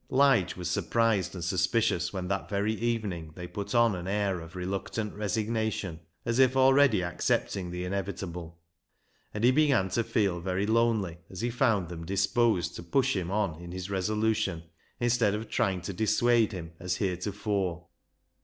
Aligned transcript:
Lige 0.09 0.55
was 0.57 0.67
surprised 0.67 1.35
and 1.35 1.43
suspicious 1.43 2.11
when 2.11 2.27
that 2.27 2.49
very 2.49 2.73
evening 2.73 3.31
they 3.35 3.45
put 3.45 3.75
on 3.75 3.93
an 3.93 4.07
air 4.07 4.39
of 4.39 4.55
reluctant 4.55 5.13
resignation 5.13 5.99
as 6.25 6.39
if 6.39 6.57
already 6.57 7.03
accepting 7.03 7.69
the 7.69 7.83
inevitable, 7.85 8.57
and 9.31 9.43
he 9.43 9.51
began 9.51 9.89
to 9.89 10.03
feel 10.03 10.39
very 10.39 10.65
lonely 10.65 11.19
as 11.29 11.41
he 11.41 11.51
found 11.51 11.87
them 11.87 12.03
disposed 12.03 12.75
to 12.75 12.81
push 12.81 13.15
him 13.15 13.29
on 13.29 13.61
in 13.61 13.71
his 13.71 13.91
resolution 13.91 14.63
instead 14.99 15.35
of 15.35 15.47
trying 15.51 15.81
to 15.81 15.93
dissuade 15.93 16.51
him 16.51 16.71
as 16.79 16.95
heretofore. 16.95 17.85